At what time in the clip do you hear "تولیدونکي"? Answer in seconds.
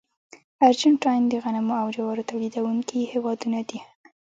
2.29-3.09